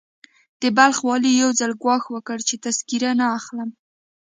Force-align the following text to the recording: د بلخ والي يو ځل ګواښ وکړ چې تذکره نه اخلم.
د 0.61 0.63
بلخ 0.77 0.97
والي 1.07 1.31
يو 1.41 1.49
ځل 1.59 1.71
ګواښ 1.83 2.03
وکړ 2.11 2.37
چې 2.47 2.55
تذکره 2.63 3.11
نه 3.19 3.25
اخلم. 3.37 3.69